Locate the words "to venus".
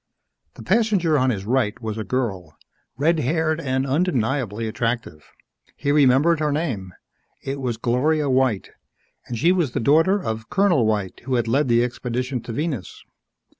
12.41-13.03